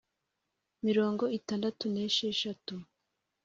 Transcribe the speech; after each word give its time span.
Mirongo 0.85 1.23
itandatu 1.37 1.83
n 1.93 1.95
esheshatu 2.07 2.75